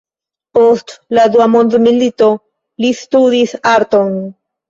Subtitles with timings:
[0.57, 2.31] Post la dua mondmilito
[2.85, 4.19] li studis arton.